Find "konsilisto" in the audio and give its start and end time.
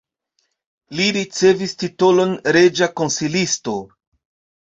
3.03-3.75